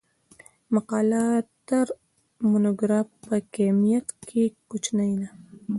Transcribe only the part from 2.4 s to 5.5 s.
مونوګراف په کمیت کښي کوچنۍ ده.